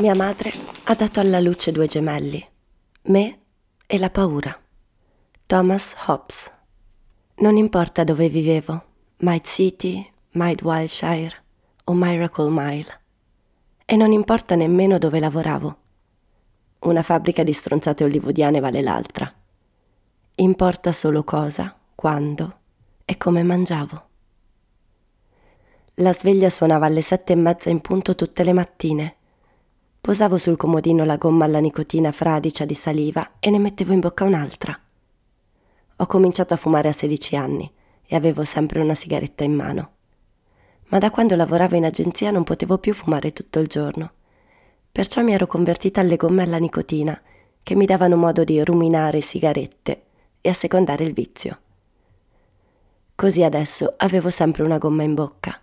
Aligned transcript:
Mia 0.00 0.14
madre 0.14 0.50
ha 0.84 0.94
dato 0.94 1.20
alla 1.20 1.40
luce 1.40 1.72
due 1.72 1.86
gemelli, 1.86 2.42
me 3.02 3.40
e 3.86 3.98
la 3.98 4.08
paura. 4.08 4.58
Thomas 5.44 5.94
Hobbes. 6.06 6.50
Non 7.40 7.58
importa 7.58 8.02
dove 8.02 8.30
vivevo, 8.30 8.82
Might 9.18 9.46
City, 9.46 10.10
Might 10.30 10.62
Wildshire 10.62 11.44
o 11.84 11.92
Miracle 11.92 12.48
Mile. 12.48 13.00
E 13.84 13.94
non 13.96 14.12
importa 14.12 14.54
nemmeno 14.54 14.96
dove 14.96 15.20
lavoravo. 15.20 15.76
Una 16.78 17.02
fabbrica 17.02 17.42
di 17.42 17.52
stronzate 17.52 18.02
olivodiane 18.02 18.58
vale 18.58 18.80
l'altra. 18.80 19.30
Importa 20.36 20.92
solo 20.92 21.24
cosa, 21.24 21.76
quando 21.94 22.58
e 23.04 23.18
come 23.18 23.42
mangiavo. 23.42 24.08
La 25.96 26.14
sveglia 26.14 26.48
suonava 26.48 26.86
alle 26.86 27.02
sette 27.02 27.34
e 27.34 27.36
mezza 27.36 27.68
in 27.68 27.82
punto 27.82 28.14
tutte 28.14 28.44
le 28.44 28.54
mattine. 28.54 29.16
Posavo 30.10 30.38
sul 30.38 30.56
comodino 30.56 31.04
la 31.04 31.16
gomma 31.18 31.44
alla 31.44 31.60
nicotina 31.60 32.10
fradicia 32.10 32.64
di 32.64 32.74
saliva 32.74 33.34
e 33.38 33.48
ne 33.48 33.60
mettevo 33.60 33.92
in 33.92 34.00
bocca 34.00 34.24
un'altra. 34.24 34.76
Ho 35.98 36.06
cominciato 36.06 36.52
a 36.52 36.56
fumare 36.56 36.88
a 36.88 36.92
16 36.92 37.36
anni 37.36 37.72
e 38.04 38.16
avevo 38.16 38.42
sempre 38.42 38.80
una 38.80 38.96
sigaretta 38.96 39.44
in 39.44 39.54
mano. 39.54 39.90
Ma 40.88 40.98
da 40.98 41.12
quando 41.12 41.36
lavoravo 41.36 41.76
in 41.76 41.84
agenzia 41.84 42.32
non 42.32 42.42
potevo 42.42 42.78
più 42.78 42.92
fumare 42.92 43.32
tutto 43.32 43.60
il 43.60 43.68
giorno. 43.68 44.10
Perciò 44.90 45.22
mi 45.22 45.32
ero 45.32 45.46
convertita 45.46 46.00
alle 46.00 46.16
gomme 46.16 46.42
alla 46.42 46.58
nicotina, 46.58 47.16
che 47.62 47.76
mi 47.76 47.86
davano 47.86 48.16
modo 48.16 48.42
di 48.42 48.60
ruminare 48.64 49.20
sigarette 49.20 50.02
e 50.40 50.48
assecondare 50.48 51.04
il 51.04 51.12
vizio. 51.12 51.58
Così 53.14 53.44
adesso 53.44 53.94
avevo 53.98 54.28
sempre 54.28 54.64
una 54.64 54.78
gomma 54.78 55.04
in 55.04 55.14
bocca. 55.14 55.56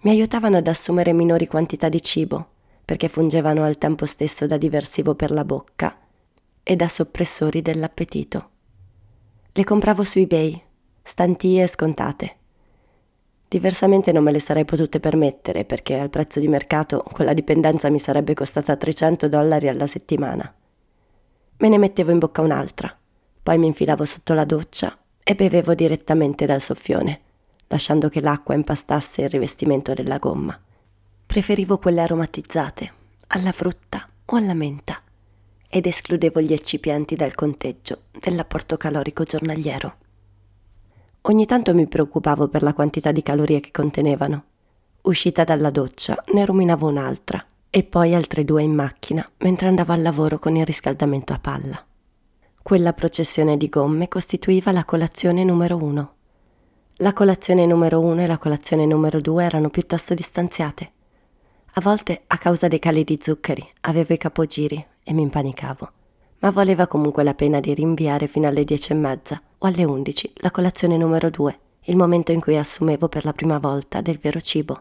Mi 0.00 0.10
aiutavano 0.10 0.58
ad 0.58 0.66
assumere 0.66 1.14
minori 1.14 1.46
quantità 1.46 1.88
di 1.88 2.02
cibo, 2.02 2.48
perché 2.86 3.08
fungevano 3.08 3.64
al 3.64 3.78
tempo 3.78 4.06
stesso 4.06 4.46
da 4.46 4.56
diversivo 4.56 5.16
per 5.16 5.32
la 5.32 5.44
bocca 5.44 5.98
e 6.62 6.76
da 6.76 6.86
soppressori 6.86 7.60
dell'appetito. 7.60 8.50
Le 9.52 9.64
compravo 9.64 10.04
su 10.04 10.20
eBay, 10.20 10.62
stantie 11.02 11.64
e 11.64 11.66
scontate. 11.66 12.36
Diversamente 13.48 14.12
non 14.12 14.22
me 14.22 14.30
le 14.30 14.38
sarei 14.38 14.64
potute 14.64 15.00
permettere 15.00 15.64
perché 15.64 15.98
al 15.98 16.10
prezzo 16.10 16.38
di 16.38 16.46
mercato 16.46 17.02
quella 17.12 17.32
dipendenza 17.32 17.90
mi 17.90 17.98
sarebbe 17.98 18.34
costata 18.34 18.76
300 18.76 19.28
dollari 19.28 19.66
alla 19.66 19.88
settimana. 19.88 20.54
Me 21.58 21.68
ne 21.68 21.78
mettevo 21.78 22.12
in 22.12 22.18
bocca 22.18 22.40
un'altra, 22.42 22.96
poi 23.42 23.58
mi 23.58 23.66
infilavo 23.66 24.04
sotto 24.04 24.32
la 24.32 24.44
doccia 24.44 24.96
e 25.24 25.34
bevevo 25.34 25.74
direttamente 25.74 26.46
dal 26.46 26.60
soffione, 26.60 27.20
lasciando 27.66 28.08
che 28.08 28.20
l'acqua 28.20 28.54
impastasse 28.54 29.22
il 29.22 29.28
rivestimento 29.28 29.92
della 29.92 30.18
gomma. 30.18 30.60
Preferivo 31.36 31.76
quelle 31.76 32.00
aromatizzate, 32.00 32.92
alla 33.26 33.52
frutta 33.52 34.08
o 34.24 34.36
alla 34.36 34.54
menta 34.54 35.02
ed 35.68 35.84
escludevo 35.84 36.40
gli 36.40 36.54
eccipienti 36.54 37.14
dal 37.14 37.34
conteggio 37.34 38.04
dell'apporto 38.18 38.78
calorico 38.78 39.22
giornaliero. 39.22 39.96
Ogni 41.20 41.44
tanto 41.44 41.74
mi 41.74 41.86
preoccupavo 41.86 42.48
per 42.48 42.62
la 42.62 42.72
quantità 42.72 43.12
di 43.12 43.22
calorie 43.22 43.60
che 43.60 43.70
contenevano. 43.70 44.44
Uscita 45.02 45.44
dalla 45.44 45.68
doccia, 45.68 46.24
ne 46.32 46.46
ruminavo 46.46 46.88
un'altra 46.88 47.44
e 47.68 47.84
poi 47.84 48.14
altre 48.14 48.42
due 48.42 48.62
in 48.62 48.72
macchina 48.72 49.30
mentre 49.40 49.68
andavo 49.68 49.92
al 49.92 50.00
lavoro 50.00 50.38
con 50.38 50.56
il 50.56 50.64
riscaldamento 50.64 51.34
a 51.34 51.38
palla. 51.38 51.84
Quella 52.62 52.94
processione 52.94 53.58
di 53.58 53.68
gomme 53.68 54.08
costituiva 54.08 54.72
la 54.72 54.86
colazione 54.86 55.44
numero 55.44 55.76
uno. 55.76 56.14
La 57.00 57.12
colazione 57.12 57.66
numero 57.66 58.00
uno 58.00 58.22
e 58.22 58.26
la 58.26 58.38
colazione 58.38 58.86
numero 58.86 59.20
due 59.20 59.44
erano 59.44 59.68
piuttosto 59.68 60.14
distanziate. 60.14 60.92
A 61.78 61.82
volte, 61.82 62.22
a 62.28 62.38
causa 62.38 62.68
dei 62.68 62.78
cali 62.78 63.04
di 63.04 63.18
zuccheri, 63.20 63.62
avevo 63.82 64.14
i 64.14 64.16
capogiri 64.16 64.82
e 65.04 65.12
mi 65.12 65.20
impanicavo. 65.20 65.90
Ma 66.38 66.48
valeva 66.48 66.86
comunque 66.86 67.22
la 67.22 67.34
pena 67.34 67.60
di 67.60 67.74
rinviare 67.74 68.28
fino 68.28 68.48
alle 68.48 68.64
dieci 68.64 68.92
e 68.92 68.94
mezza 68.94 69.38
o 69.58 69.66
alle 69.66 69.84
undici 69.84 70.32
la 70.36 70.50
colazione 70.50 70.96
numero 70.96 71.28
due, 71.28 71.58
il 71.82 71.96
momento 71.96 72.32
in 72.32 72.40
cui 72.40 72.56
assumevo 72.56 73.10
per 73.10 73.26
la 73.26 73.34
prima 73.34 73.58
volta 73.58 74.00
del 74.00 74.16
vero 74.16 74.40
cibo. 74.40 74.80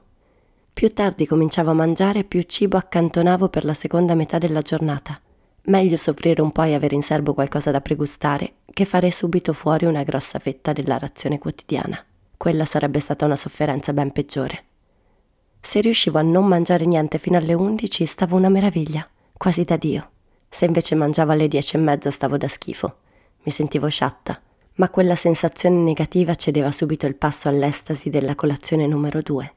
Più 0.71 0.93
tardi 0.93 1.27
cominciavo 1.27 1.71
a 1.71 1.73
mangiare, 1.73 2.23
più 2.23 2.41
cibo 2.43 2.77
accantonavo 2.77 3.49
per 3.49 3.65
la 3.65 3.73
seconda 3.73 4.15
metà 4.15 4.37
della 4.37 4.61
giornata. 4.61 5.19
Meglio 5.63 5.97
soffrire 5.97 6.41
un 6.41 6.53
po' 6.53 6.63
e 6.63 6.75
avere 6.75 6.95
in 6.95 7.03
serbo 7.03 7.33
qualcosa 7.33 7.71
da 7.71 7.81
pregustare 7.81 8.53
che 8.71 8.85
fare 8.85 9.11
subito 9.11 9.51
fuori 9.51 9.83
una 9.83 10.03
grossa 10.03 10.39
fetta 10.39 10.71
della 10.71 10.97
razione 10.97 11.39
quotidiana. 11.39 12.01
Quella 12.37 12.63
sarebbe 12.63 13.01
stata 13.01 13.25
una 13.25 13.35
sofferenza 13.35 13.91
ben 13.91 14.13
peggiore. 14.13 14.63
Se 15.65 15.81
riuscivo 15.81 16.19
a 16.19 16.21
non 16.21 16.45
mangiare 16.45 16.85
niente 16.85 17.17
fino 17.17 17.37
alle 17.37 17.55
undici 17.55 18.05
stavo 18.05 18.35
una 18.35 18.49
meraviglia, 18.49 19.05
quasi 19.33 19.63
da 19.63 19.77
Dio. 19.77 20.09
Se 20.47 20.65
invece 20.65 20.93
mangiavo 20.93 21.31
alle 21.31 21.47
dieci 21.47 21.75
e 21.75 21.79
mezza 21.79 22.11
stavo 22.11 22.37
da 22.37 22.47
schifo. 22.47 22.97
Mi 23.41 23.51
sentivo 23.51 23.89
sciatta, 23.89 24.39
ma 24.75 24.89
quella 24.91 25.15
sensazione 25.15 25.77
negativa 25.77 26.35
cedeva 26.35 26.71
subito 26.71 27.07
il 27.07 27.15
passo 27.15 27.49
all'estasi 27.49 28.11
della 28.11 28.35
colazione 28.35 28.85
numero 28.85 29.23
due. 29.23 29.53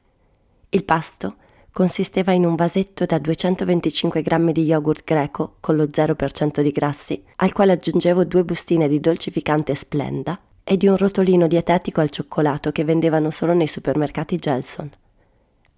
Il 0.69 0.83
pasto 0.83 1.35
consisteva 1.71 2.31
in 2.31 2.43
un 2.43 2.55
vasetto 2.55 3.05
da 3.05 3.19
225 3.19 4.23
grammi 4.23 4.51
di 4.51 4.63
yogurt 4.63 5.03
greco 5.05 5.57
con 5.59 5.75
lo 5.75 5.83
0% 5.83 6.61
di 6.61 6.71
grassi, 6.71 7.23
al 7.35 7.53
quale 7.53 7.73
aggiungevo 7.73 8.25
due 8.25 8.43
bustine 8.43 8.87
di 8.87 8.99
dolcificante 8.99 9.75
Splenda 9.75 10.37
e 10.63 10.75
di 10.75 10.87
un 10.87 10.97
rotolino 10.97 11.45
dietetico 11.45 12.01
al 12.01 12.09
cioccolato 12.09 12.71
che 12.71 12.83
vendevano 12.83 13.29
solo 13.29 13.53
nei 13.53 13.67
supermercati 13.67 14.37
Gelson. 14.37 14.91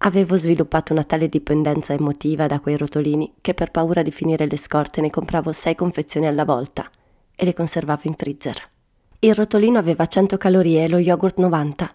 Avevo 0.04 0.36
sviluppato 0.36 0.92
una 0.92 1.04
tale 1.04 1.28
dipendenza 1.28 1.92
emotiva 1.92 2.48
da 2.48 2.58
quei 2.58 2.76
rotolini 2.76 3.34
che 3.40 3.54
per 3.54 3.70
paura 3.70 4.02
di 4.02 4.10
finire 4.10 4.48
le 4.48 4.56
scorte 4.56 5.00
ne 5.00 5.10
compravo 5.10 5.52
sei 5.52 5.76
confezioni 5.76 6.26
alla 6.26 6.44
volta 6.44 6.90
e 7.36 7.44
le 7.44 7.54
conservavo 7.54 8.00
in 8.04 8.14
freezer. 8.14 8.68
Il 9.20 9.32
rotolino 9.32 9.78
aveva 9.78 10.04
100 10.04 10.38
calorie 10.38 10.82
e 10.82 10.88
lo 10.88 10.98
yogurt 10.98 11.38
90. 11.38 11.94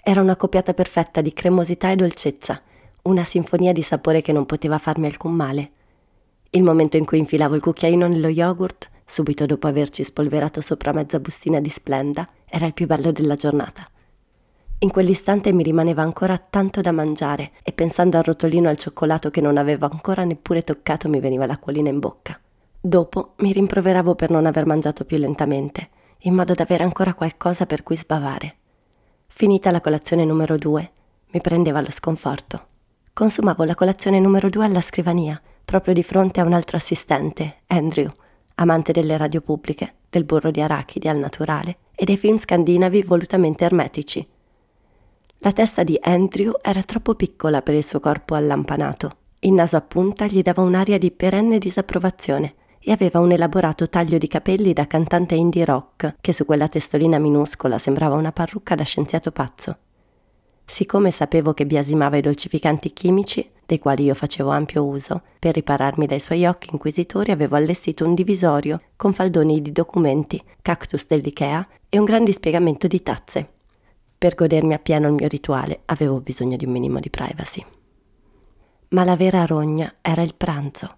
Era 0.00 0.20
una 0.20 0.36
coppiata 0.36 0.72
perfetta 0.72 1.20
di 1.20 1.32
cremosità 1.32 1.90
e 1.90 1.96
dolcezza, 1.96 2.62
una 3.02 3.24
sinfonia 3.24 3.72
di 3.72 3.82
sapore 3.82 4.22
che 4.22 4.30
non 4.30 4.46
poteva 4.46 4.78
farmi 4.78 5.06
alcun 5.06 5.32
male. 5.32 5.70
Il 6.50 6.62
momento 6.62 6.96
in 6.96 7.04
cui 7.04 7.18
infilavo 7.18 7.56
il 7.56 7.60
cucchiaino 7.60 8.06
nello 8.06 8.28
yogurt, 8.28 8.88
subito 9.04 9.46
dopo 9.46 9.66
averci 9.66 10.04
spolverato 10.04 10.60
sopra 10.60 10.92
mezza 10.92 11.18
bustina 11.18 11.58
di 11.58 11.70
Splenda, 11.70 12.28
era 12.44 12.66
il 12.66 12.72
più 12.72 12.86
bello 12.86 13.10
della 13.10 13.34
giornata. 13.34 13.84
In 14.80 14.92
quell'istante 14.92 15.52
mi 15.52 15.64
rimaneva 15.64 16.02
ancora 16.02 16.38
tanto 16.38 16.80
da 16.80 16.92
mangiare 16.92 17.50
e 17.64 17.72
pensando 17.72 18.16
al 18.16 18.22
rotolino 18.22 18.68
al 18.68 18.76
cioccolato 18.76 19.28
che 19.28 19.40
non 19.40 19.56
avevo 19.56 19.88
ancora 19.90 20.22
neppure 20.22 20.62
toccato 20.62 21.08
mi 21.08 21.18
veniva 21.18 21.46
l'acquolina 21.46 21.88
in 21.88 21.98
bocca. 21.98 22.38
Dopo 22.80 23.32
mi 23.38 23.50
rimproveravo 23.50 24.14
per 24.14 24.30
non 24.30 24.46
aver 24.46 24.66
mangiato 24.66 25.04
più 25.04 25.16
lentamente, 25.16 25.88
in 26.18 26.34
modo 26.34 26.54
da 26.54 26.62
avere 26.62 26.84
ancora 26.84 27.14
qualcosa 27.14 27.66
per 27.66 27.82
cui 27.82 27.96
sbavare. 27.96 28.54
Finita 29.26 29.72
la 29.72 29.80
colazione 29.80 30.24
numero 30.24 30.56
due, 30.56 30.92
mi 31.32 31.40
prendeva 31.40 31.80
lo 31.80 31.90
sconforto. 31.90 32.66
Consumavo 33.12 33.64
la 33.64 33.74
colazione 33.74 34.20
numero 34.20 34.48
due 34.48 34.64
alla 34.64 34.80
scrivania, 34.80 35.42
proprio 35.64 35.92
di 35.92 36.04
fronte 36.04 36.38
a 36.38 36.44
un 36.44 36.52
altro 36.52 36.76
assistente, 36.76 37.62
Andrew, 37.66 38.08
amante 38.54 38.92
delle 38.92 39.16
radio 39.16 39.40
pubbliche, 39.40 39.94
del 40.08 40.24
burro 40.24 40.52
di 40.52 40.60
arachidi 40.60 41.08
al 41.08 41.18
naturale 41.18 41.78
e 41.96 42.04
dei 42.04 42.16
film 42.16 42.36
scandinavi 42.36 43.02
volutamente 43.02 43.64
ermetici 43.64 44.24
la 45.40 45.52
testa 45.52 45.84
di 45.84 45.96
Andrew 46.02 46.52
era 46.60 46.82
troppo 46.82 47.14
piccola 47.14 47.62
per 47.62 47.74
il 47.74 47.84
suo 47.84 48.00
corpo 48.00 48.34
allampanato. 48.34 49.10
Il 49.40 49.52
naso 49.52 49.76
a 49.76 49.80
punta 49.80 50.26
gli 50.26 50.42
dava 50.42 50.62
un'aria 50.62 50.98
di 50.98 51.12
perenne 51.12 51.58
disapprovazione 51.58 52.54
e 52.80 52.90
aveva 52.90 53.20
un 53.20 53.30
elaborato 53.30 53.88
taglio 53.88 54.18
di 54.18 54.26
capelli 54.26 54.72
da 54.72 54.88
cantante 54.88 55.36
indie 55.36 55.64
rock 55.64 56.16
che 56.20 56.32
su 56.32 56.44
quella 56.44 56.68
testolina 56.68 57.18
minuscola 57.18 57.78
sembrava 57.78 58.16
una 58.16 58.32
parrucca 58.32 58.74
da 58.74 58.82
scienziato 58.82 59.30
pazzo. 59.30 59.76
Siccome 60.64 61.12
sapevo 61.12 61.54
che 61.54 61.66
biasimava 61.66 62.16
i 62.16 62.20
dolcificanti 62.20 62.92
chimici, 62.92 63.48
dei 63.64 63.78
quali 63.78 64.04
io 64.04 64.14
facevo 64.14 64.50
ampio 64.50 64.84
uso, 64.84 65.22
per 65.38 65.54
ripararmi 65.54 66.06
dai 66.06 66.18
suoi 66.18 66.46
occhi 66.46 66.70
inquisitori 66.72 67.30
avevo 67.30 67.54
allestito 67.54 68.04
un 68.04 68.14
divisorio 68.14 68.80
con 68.96 69.12
faldoni 69.12 69.62
di 69.62 69.70
documenti, 69.70 70.42
cactus 70.60 71.06
dell'Ikea 71.06 71.66
e 71.88 71.98
un 71.98 72.04
gran 72.04 72.24
dispiegamento 72.24 72.88
di 72.88 73.02
tazze. 73.02 73.52
Per 74.18 74.34
godermi 74.34 74.74
appieno 74.74 75.06
il 75.06 75.14
mio 75.14 75.28
rituale 75.28 75.82
avevo 75.84 76.20
bisogno 76.20 76.56
di 76.56 76.64
un 76.64 76.72
minimo 76.72 76.98
di 76.98 77.08
privacy. 77.08 77.64
Ma 78.88 79.04
la 79.04 79.14
vera 79.14 79.46
rogna 79.46 79.94
era 80.00 80.22
il 80.22 80.34
pranzo. 80.34 80.96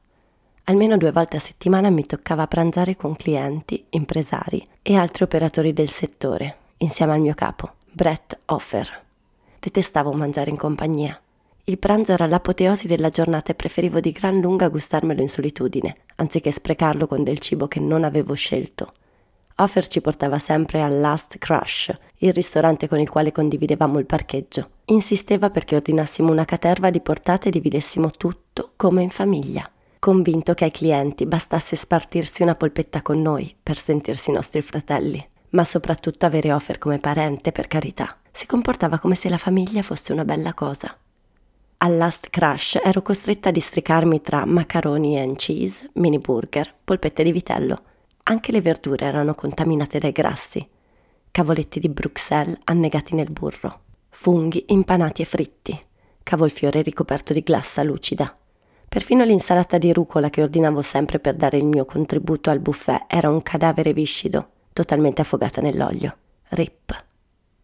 Almeno 0.65 0.97
due 0.97 1.13
volte 1.13 1.37
a 1.37 1.41
settimana 1.41 1.91
mi 1.91 2.07
toccava 2.07 2.47
pranzare 2.47 2.97
con 2.97 3.17
clienti, 3.17 3.85
impresari 3.91 4.67
e 4.81 4.97
altri 4.97 5.25
operatori 5.25 5.75
del 5.75 5.91
settore, 5.91 6.57
insieme 6.79 7.13
al 7.13 7.21
mio 7.21 7.35
capo, 7.35 7.75
Brett 7.93 8.39
Offer. 8.47 9.03
Detestavo 9.59 10.13
mangiare 10.13 10.49
in 10.49 10.57
compagnia. 10.57 11.21
Il 11.65 11.77
pranzo 11.77 12.13
era 12.13 12.27
l'apoteosi 12.27 12.87
della 12.87 13.11
giornata 13.11 13.53
e 13.53 13.55
preferivo 13.55 14.01
di 14.01 14.13
gran 14.13 14.41
lunga 14.41 14.71
gustarmelo 14.71 15.21
in 15.21 15.29
solitudine, 15.29 15.95
anziché 16.17 16.51
sprecarlo 16.51 17.07
con 17.07 17.23
del 17.23 17.39
cibo 17.39 17.69
che 17.69 17.81
non 17.81 18.03
avevo 18.03 18.33
scelto. 18.33 18.95
Offer 19.61 19.87
ci 19.89 20.01
portava 20.01 20.39
sempre 20.39 20.81
al 20.81 21.01
Last 21.01 21.37
Crush, 21.37 21.95
il 22.19 22.33
ristorante 22.33 22.89
con 22.89 22.99
il 22.99 23.11
quale 23.11 23.31
condividevamo 23.31 23.99
il 23.99 24.07
parcheggio. 24.07 24.71
Insisteva 24.87 25.51
perché 25.51 25.77
ordinassimo 25.77 26.33
una 26.33 26.47
caterva 26.47 26.89
di 26.89 27.03
portate 27.03 27.49
e 27.49 27.51
dividessimo 27.51 28.11
tutto 28.11 28.73
come 28.77 29.03
in 29.03 29.11
famiglia. 29.11 29.71
convinto 29.99 30.55
che 30.55 30.65
ai 30.65 30.71
clienti 30.71 31.27
bastasse 31.27 31.77
spartirsi 31.77 32.43
una 32.43 32.55
polpetta 32.55 33.03
con 33.03 33.21
noi 33.21 33.55
per 33.63 33.77
sentirsi 33.77 34.33
nostri 34.33 34.63
fratelli, 34.63 35.23
ma 35.51 35.63
soprattutto 35.63 36.25
avere 36.25 36.55
Offer 36.55 36.79
come 36.79 36.99
parente, 36.99 37.53
per 37.53 37.67
carità. 37.67 38.17
Si 38.31 38.47
comportava 38.47 38.99
come 38.99 39.15
se 39.15 39.29
la 39.29 39.37
famiglia 39.37 39.83
fosse 39.83 40.15
una 40.15 40.25
bella 40.25 40.55
cosa. 40.55 40.97
Al 41.83 41.97
last 41.99 42.31
crash 42.31 42.79
ero 42.83 43.03
costretta 43.03 43.51
a 43.51 43.53
districarmi 43.53 44.23
tra 44.23 44.47
macaroni 44.47 45.19
and 45.21 45.37
cheese, 45.37 45.91
mini 45.95 46.19
burger, 46.19 46.75
polpette 46.83 47.23
di 47.23 47.33
vitello. 47.33 47.83
Anche 48.25 48.53
le 48.53 48.61
verdure 48.61 49.07
erano 49.07 49.35
contaminate 49.35 49.99
dai 49.99 50.13
grassi. 50.13 50.67
Cavoletti 51.31 51.81
di 51.81 51.89
Bruxelles 51.89 52.59
annegati 52.65 53.15
nel 53.15 53.31
burro. 53.31 53.81
Funghi 54.09 54.65
impanati 54.69 55.23
e 55.23 55.25
fritti. 55.25 55.79
Cavolfiore 56.23 56.83
ricoperto 56.83 57.33
di 57.33 57.43
glassa 57.43 57.83
lucida. 57.83 58.37
Perfino 58.89 59.25
l'insalata 59.25 59.79
di 59.79 59.93
rucola 59.93 60.31
che 60.31 60.43
ordinavo 60.43 60.83
sempre 60.83 61.21
per 61.21 61.37
dare 61.37 61.57
il 61.57 61.65
mio 61.65 61.85
contributo 61.85 62.51
al 62.51 62.59
buffet 62.59 63.05
era 63.07 63.31
un 63.31 63.41
cadavere 63.43 63.93
viscido, 63.93 64.49
totalmente 64.73 65.21
affogata 65.21 65.61
nell'olio. 65.61 66.17
Rip. 66.49 67.05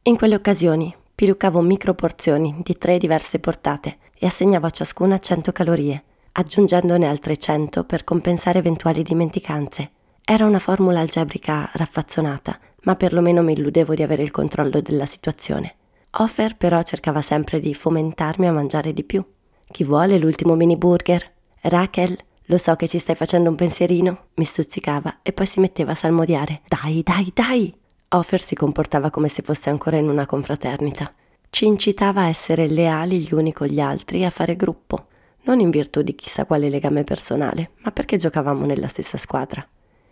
In 0.03 0.17
quelle 0.17 0.37
occasioni 0.37 0.95
pilucavo 1.13 1.61
microporzioni 1.63 2.61
di 2.63 2.79
tre 2.79 2.99
diverse 2.99 3.41
portate 3.41 3.99
e 4.17 4.27
assegnavo 4.27 4.67
a 4.67 4.71
ciascuna 4.71 5.19
100 5.19 5.51
calorie, 5.51 6.05
aggiungendone 6.33 7.07
altre 7.07 7.37
100 7.37 7.85
per 7.85 8.05
compensare 8.05 8.59
eventuali 8.61 9.03
dimenticanze. 9.03 9.91
Era 10.29 10.45
una 10.45 10.59
formula 10.59 10.99
algebrica 10.99 11.71
raffazzonata, 11.73 12.59
ma 12.83 12.97
perlomeno 12.97 13.43
mi 13.43 13.53
illudevo 13.53 13.95
di 13.95 14.03
avere 14.03 14.25
il 14.25 14.33
controllo 14.33 14.81
della 14.81 15.07
situazione. 15.07 15.77
Offer 16.19 16.57
però 16.57 16.83
cercava 16.83 17.23
sempre 17.23 17.61
di 17.61 17.73
fomentarmi 17.73 18.49
a 18.49 18.53
mangiare 18.53 18.93
di 18.93 19.05
più. 19.05 19.25
Chi 19.71 19.85
vuole 19.85 20.19
l'ultimo 20.19 20.57
mini 20.57 20.77
burger? 20.77 21.33
Rachel, 21.61 22.19
lo 22.47 22.59
so 22.59 22.75
che 22.75 22.89
ci 22.89 22.99
stai 22.99 23.15
facendo 23.15 23.51
un 23.51 23.55
pensierino, 23.55 24.27
mi 24.35 24.45
stuzzicava 24.45 25.21
e 25.23 25.33
poi 25.33 25.47
si 25.47 25.61
metteva 25.61 25.93
a 25.93 25.97
salmodiare. 25.97 26.63
Dai, 26.67 27.05
dai, 27.05 27.31
dai! 27.33 27.73
Offer 28.09 28.41
si 28.41 28.57
comportava 28.57 29.11
come 29.11 29.29
se 29.29 29.43
fosse 29.43 29.71
ancora 29.71 29.97
in 29.97 30.09
una 30.09 30.27
confraternita 30.27 31.13
ci 31.57 31.65
incitava 31.65 32.23
a 32.23 32.29
essere 32.29 32.69
leali 32.69 33.21
gli 33.21 33.33
uni 33.33 33.53
con 33.53 33.67
gli 33.69 33.81
altri 33.81 34.21
e 34.21 34.27
a 34.27 34.31
fare 34.31 34.57
gruppo, 34.57 35.07
non 35.45 35.61
in 35.61 35.71
virtù 35.71 36.03
di 36.03 36.15
chissà 36.15 36.45
quale 36.45 36.69
legame 36.69 37.03
personale, 37.03 37.71
ma 37.83 37.93
perché 37.93 38.19
giocavamo 38.19 38.67
nella 38.67 38.89
stessa 38.89 39.17
squadra. 39.17 39.67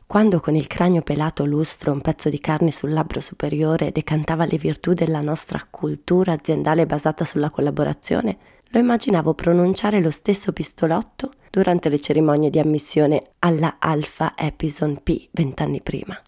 Quando 0.07 0.39
con 0.39 0.55
il 0.55 0.67
cranio 0.67 1.03
pelato 1.03 1.45
lustro 1.45 1.91
un 1.91 2.01
pezzo 2.01 2.29
di 2.29 2.39
carne 2.39 2.71
sul 2.71 2.93
labbro 2.93 3.21
superiore 3.21 3.91
decantava 3.91 4.45
le 4.45 4.59
virtù 4.59 4.93
della 4.93 5.21
nostra 5.21 5.67
cultura 5.69 6.33
aziendale 6.33 6.87
basata 6.87 7.25
sulla 7.25 7.51
collaborazione, 7.51 8.37
lo 8.69 8.79
immaginavo 8.79 9.35
pronunciare 9.35 10.01
lo 10.01 10.11
stesso 10.11 10.53
pistolotto 10.53 11.33
durante 11.51 11.89
le 11.89 11.99
cerimonie 11.99 12.51
di 12.51 12.59
ammissione 12.59 13.31
alla 13.41 13.77
Alpha 13.79 14.35
Epison 14.37 15.01
P 15.03 15.29
vent'anni 15.33 15.81
prima. 15.81 16.21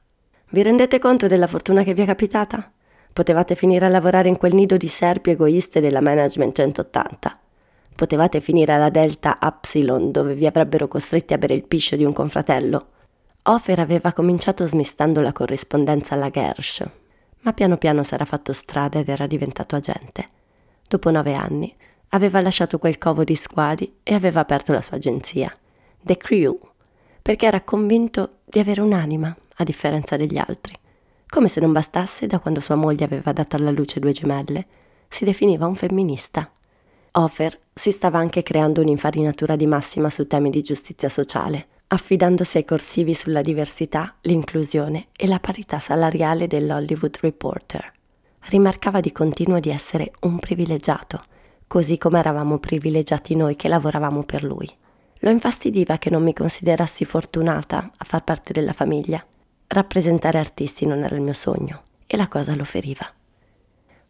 Vi 0.50 0.62
rendete 0.62 0.99
conto 0.99 1.26
della 1.26 1.46
fortuna 1.46 1.82
che 1.82 1.93
vi 1.93 2.02
è 2.02 2.06
capitata? 2.06 2.73
Potevate 3.12 3.55
finire 3.55 3.87
a 3.87 3.88
lavorare 3.88 4.28
in 4.28 4.37
quel 4.37 4.55
nido 4.55 4.76
di 4.76 4.88
serpi 4.88 5.31
egoiste 5.31 5.81
della 5.81 6.00
Management 6.00 6.56
180. 6.56 7.38
Potevate 7.94 8.40
finire 8.40 8.73
alla 8.73 8.90
Delta 8.90 9.38
Upsilon 9.40 10.11
dove 10.11 10.34
vi 10.34 10.46
avrebbero 10.46 10.88
costretti 10.88 11.34
a 11.34 11.38
bere 11.38 11.55
il 11.55 11.64
piscio 11.64 11.96
di 11.96 12.05
un 12.05 12.12
confratello. 12.12 12.88
Ofer 13.48 13.78
aveva 13.78 14.12
cominciato 14.12 14.66
smistando 14.66 15.20
la 15.20 15.32
corrispondenza 15.32 16.14
alla 16.14 16.31
Gersh, 16.31 16.84
ma 17.43 17.52
piano 17.52 17.76
piano 17.76 18.02
s'era 18.02 18.25
fatto 18.25 18.52
strada 18.52 18.98
ed 18.98 19.08
era 19.08 19.28
diventato 19.28 19.76
agente. 19.76 20.28
Dopo 20.88 21.12
nove 21.12 21.34
anni 21.34 21.72
aveva 22.08 22.40
lasciato 22.40 22.78
quel 22.78 22.98
covo 22.98 23.22
di 23.22 23.37
squadi 23.37 23.98
e 24.02 24.14
aveva 24.14 24.40
aperto 24.40 24.72
la 24.72 24.81
sua 24.81 24.96
agenzia, 24.96 25.56
The 26.02 26.16
Crew, 26.16 26.58
perché 27.22 27.46
era 27.46 27.60
convinto 27.60 28.38
di 28.44 28.58
avere 28.58 28.81
un'anima, 28.81 29.37
a 29.58 29.64
differenza 29.64 30.16
degli 30.16 30.38
altri. 30.38 30.75
Come 31.28 31.46
se 31.46 31.60
non 31.60 31.70
bastasse, 31.70 32.26
da 32.26 32.40
quando 32.40 32.58
sua 32.58 32.75
moglie 32.75 33.04
aveva 33.04 33.32
dato 33.32 33.54
alla 33.54 33.70
luce 33.70 34.00
due 34.00 34.10
gemelle, 34.10 34.66
si 35.06 35.25
definiva 35.25 35.66
un 35.66 35.76
femminista. 35.76 36.50
Ofer 37.12 37.56
si 37.72 37.92
stava 37.92 38.19
anche 38.19 38.42
creando 38.42 38.81
un'infarinatura 38.81 39.54
di 39.54 39.66
massima 39.66 40.10
su 40.10 40.26
temi 40.26 40.50
di 40.50 40.62
giustizia 40.62 41.08
sociale, 41.08 41.69
affidandosi 41.88 42.56
ai 42.58 42.64
corsivi 42.64 43.14
sulla 43.14 43.42
diversità, 43.42 44.16
l'inclusione 44.22 45.08
e 45.16 45.26
la 45.26 45.38
parità 45.38 45.78
salariale 45.78 46.46
dell'Hollywood 46.46 47.18
Reporter. 47.20 47.92
Rimarcava 48.48 49.00
di 49.00 49.12
continuo 49.12 49.60
di 49.60 49.70
essere 49.70 50.12
un 50.22 50.38
privilegiato, 50.38 51.24
così 51.66 51.98
come 51.98 52.18
eravamo 52.18 52.58
privilegiati 52.58 53.34
noi 53.34 53.56
che 53.56 53.68
lavoravamo 53.68 54.24
per 54.24 54.44
lui. 54.44 54.70
Lo 55.20 55.30
infastidiva 55.30 55.98
che 55.98 56.10
non 56.10 56.22
mi 56.22 56.32
considerassi 56.32 57.04
fortunata 57.04 57.90
a 57.96 58.04
far 58.04 58.22
parte 58.22 58.52
della 58.52 58.72
famiglia 58.72 59.24
Rappresentare 59.68 60.38
artisti 60.38 60.86
non 60.86 61.02
era 61.02 61.16
il 61.16 61.22
mio 61.22 61.32
sogno 61.32 61.82
e 62.06 62.16
la 62.16 62.28
cosa 62.28 62.54
lo 62.54 62.62
feriva. 62.62 63.12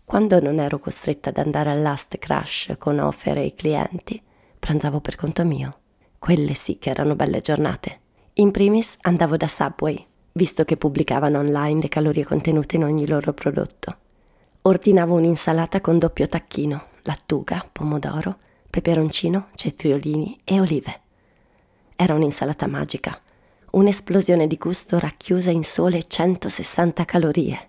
Quando 0.05 0.38
non 0.38 0.61
ero 0.61 0.79
costretta 0.79 1.31
ad 1.31 1.38
andare 1.38 1.70
al 1.70 1.81
last 1.81 2.19
crash 2.19 2.75
con 2.79 2.99
offer 2.99 3.38
ai 3.38 3.55
clienti, 3.55 4.22
pranzavo 4.58 5.00
per 5.00 5.17
conto 5.17 5.44
mio. 5.44 5.79
Quelle 6.19 6.55
sì 6.55 6.79
che 6.79 6.91
erano 6.91 7.15
belle 7.15 7.41
giornate. 7.41 8.01
In 8.35 8.51
primis 8.51 8.97
andavo 9.03 9.37
da 9.37 9.49
Subway, 9.49 10.05
visto 10.33 10.65
che 10.65 10.77
pubblicavano 10.77 11.39
online 11.39 11.83
le 11.83 11.89
calorie 11.89 12.25
contenute 12.25 12.77
in 12.77 12.85
ogni 12.85 13.07
loro 13.07 13.33
prodotto. 13.33 13.97
Ordinavo 14.63 15.15
un'insalata 15.15 15.81
con 15.81 15.99
doppio 15.99 16.27
tacchino, 16.27 16.87
lattuga, 17.03 17.67
pomodoro, 17.71 18.39
peperoncino, 18.69 19.49
cetriolini 19.55 20.41
e 20.45 20.61
olive. 20.61 21.01
Era 21.95 22.15
un'insalata 22.15 22.67
magica 22.67 23.21
un'esplosione 23.77 24.47
di 24.47 24.57
gusto 24.57 24.99
racchiusa 24.99 25.51
in 25.51 25.63
sole 25.63 26.05
160 26.07 27.05
calorie. 27.05 27.69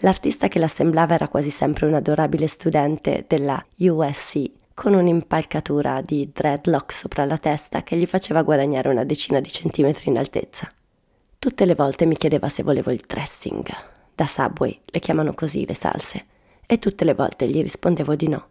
L'artista 0.00 0.48
che 0.48 0.58
l'assemblava 0.58 1.14
era 1.14 1.28
quasi 1.28 1.48
sempre 1.48 1.86
un 1.86 1.94
adorabile 1.94 2.46
studente 2.46 3.24
della 3.26 3.64
USC 3.78 4.50
con 4.82 4.94
un'impalcatura 4.94 6.00
di 6.00 6.30
dreadlock 6.32 6.92
sopra 6.92 7.24
la 7.24 7.38
testa 7.38 7.84
che 7.84 7.96
gli 7.96 8.04
faceva 8.04 8.42
guadagnare 8.42 8.88
una 8.88 9.04
decina 9.04 9.38
di 9.38 9.48
centimetri 9.48 10.10
in 10.10 10.18
altezza. 10.18 10.68
Tutte 11.38 11.64
le 11.64 11.76
volte 11.76 12.04
mi 12.04 12.16
chiedeva 12.16 12.48
se 12.48 12.64
volevo 12.64 12.90
il 12.90 13.04
dressing. 13.06 13.64
Da 14.12 14.26
Subway 14.26 14.80
le 14.86 14.98
chiamano 14.98 15.34
così 15.34 15.64
le 15.64 15.74
salse. 15.74 16.24
E 16.66 16.80
tutte 16.80 17.04
le 17.04 17.14
volte 17.14 17.48
gli 17.48 17.62
rispondevo 17.62 18.16
di 18.16 18.26
no. 18.26 18.48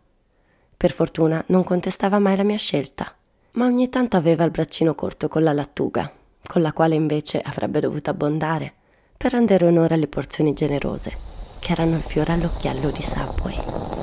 Per 0.77 0.93
fortuna 0.93 1.43
non 1.47 1.65
contestava 1.65 2.17
mai 2.17 2.37
la 2.37 2.43
mia 2.43 2.55
scelta, 2.55 3.13
ma 3.55 3.65
ogni 3.65 3.89
tanto 3.89 4.15
aveva 4.15 4.45
il 4.45 4.51
braccino 4.51 4.95
corto 4.95 5.27
con 5.27 5.43
la 5.43 5.51
lattuga 5.51 6.09
con 6.47 6.61
la 6.61 6.71
quale 6.71 6.95
invece 6.95 7.41
avrebbe 7.41 7.81
dovuto 7.81 8.09
abbondare 8.09 8.73
per 9.17 9.33
rendere 9.33 9.65
onore 9.65 9.95
alle 9.95 10.07
porzioni 10.07 10.53
generose, 10.53 11.13
che 11.59 11.73
erano 11.73 11.97
il 11.97 12.03
fiore 12.03 12.31
all'occhiello 12.31 12.89
di 12.89 13.01
Subway. 13.01 13.99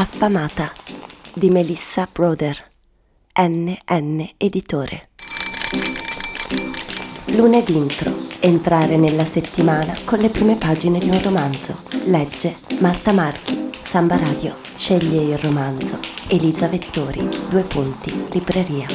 Affamata 0.00 0.72
di 1.34 1.50
Melissa 1.50 2.08
Broder 2.12 2.70
NN 3.36 4.28
Editore. 4.36 5.08
Lunedì 7.34 7.76
intro. 7.76 8.14
Entrare 8.38 8.96
nella 8.96 9.24
settimana 9.24 9.98
con 10.04 10.20
le 10.20 10.30
prime 10.30 10.54
pagine 10.54 11.00
di 11.00 11.08
un 11.08 11.20
romanzo. 11.20 11.82
Legge 12.04 12.58
Marta 12.78 13.10
Marchi, 13.10 13.70
Samba 13.82 14.16
Radio. 14.16 14.54
Sceglie 14.76 15.32
il 15.32 15.38
romanzo. 15.38 15.98
Elisa 16.28 16.68
Vettori, 16.68 17.28
due 17.48 17.64
punti, 17.64 18.28
libreria. 18.30 18.86